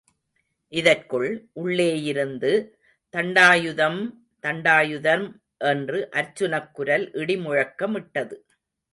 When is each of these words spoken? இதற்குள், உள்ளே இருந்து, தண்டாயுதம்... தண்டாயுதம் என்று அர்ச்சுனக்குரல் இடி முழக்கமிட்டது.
இதற்குள், 0.73 1.49
உள்ளே 1.53 2.01
இருந்து, 2.01 2.51
தண்டாயுதம்... 3.13 3.99
தண்டாயுதம் 4.43 5.25
என்று 5.61 6.09
அர்ச்சுனக்குரல் 6.11 7.05
இடி 7.13 7.35
முழக்கமிட்டது. 7.35 8.37